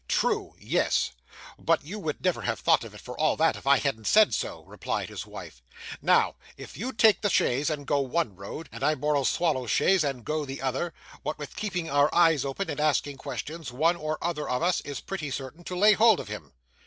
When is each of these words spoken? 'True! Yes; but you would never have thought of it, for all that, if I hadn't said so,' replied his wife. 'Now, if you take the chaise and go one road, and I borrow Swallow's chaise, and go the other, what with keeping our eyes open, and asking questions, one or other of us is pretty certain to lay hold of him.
'True! 0.07 0.55
Yes; 0.57 1.11
but 1.59 1.85
you 1.85 1.99
would 1.99 2.23
never 2.25 2.41
have 2.41 2.59
thought 2.59 2.83
of 2.83 2.95
it, 2.95 3.01
for 3.01 3.15
all 3.19 3.37
that, 3.37 3.55
if 3.55 3.67
I 3.67 3.77
hadn't 3.77 4.07
said 4.07 4.33
so,' 4.33 4.63
replied 4.63 5.09
his 5.09 5.27
wife. 5.27 5.61
'Now, 6.01 6.33
if 6.57 6.75
you 6.75 6.91
take 6.91 7.21
the 7.21 7.29
chaise 7.29 7.69
and 7.69 7.85
go 7.85 7.99
one 7.99 8.35
road, 8.35 8.67
and 8.71 8.83
I 8.83 8.95
borrow 8.95 9.23
Swallow's 9.25 9.69
chaise, 9.69 10.03
and 10.03 10.25
go 10.25 10.43
the 10.43 10.59
other, 10.59 10.95
what 11.21 11.37
with 11.37 11.55
keeping 11.55 11.87
our 11.87 12.09
eyes 12.15 12.43
open, 12.43 12.67
and 12.71 12.79
asking 12.79 13.17
questions, 13.17 13.71
one 13.71 13.95
or 13.95 14.17
other 14.23 14.49
of 14.49 14.63
us 14.63 14.81
is 14.81 15.01
pretty 15.01 15.29
certain 15.29 15.63
to 15.65 15.77
lay 15.77 15.93
hold 15.93 16.19
of 16.19 16.29
him. 16.29 16.51